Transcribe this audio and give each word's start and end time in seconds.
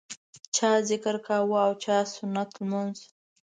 چا 0.55 0.69
ذکر 0.89 1.15
کاوه 1.25 1.59
او 1.65 1.73
چا 1.83 1.97
سنت 2.15 2.49
لمونځ. 2.59 2.97